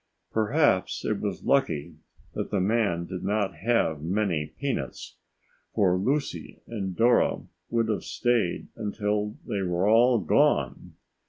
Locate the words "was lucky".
1.19-1.97